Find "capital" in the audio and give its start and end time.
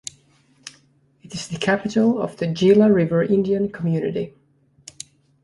1.59-2.19